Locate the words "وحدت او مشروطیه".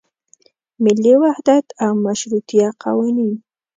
1.21-2.67